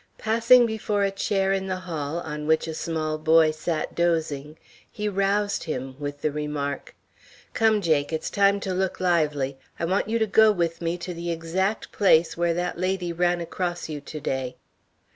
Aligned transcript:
Passing 0.17 0.65
before 0.65 1.03
a 1.03 1.11
chair 1.11 1.53
in 1.53 1.67
the 1.67 1.75
hall 1.85 2.21
on 2.21 2.47
which 2.47 2.67
a 2.67 2.73
small 2.73 3.19
boy 3.19 3.51
sat 3.51 3.93
dozing, 3.93 4.57
he 4.91 5.07
roused 5.07 5.65
him 5.65 5.95
with 5.99 6.21
the 6.21 6.31
remark: 6.31 6.95
"Come, 7.53 7.81
Jake, 7.81 8.11
it's 8.11 8.31
time 8.31 8.59
to 8.61 8.73
look 8.73 8.99
lively. 8.99 9.59
I 9.79 9.85
want 9.85 10.09
you 10.09 10.17
to 10.17 10.25
go 10.25 10.51
with 10.51 10.81
me 10.81 10.97
to 10.97 11.13
the 11.13 11.29
exact 11.31 11.91
place 11.91 12.35
where 12.35 12.55
that 12.55 12.79
lady 12.79 13.13
ran 13.13 13.41
across 13.41 13.89
you 13.89 14.01
to 14.01 14.19
day." 14.19 14.55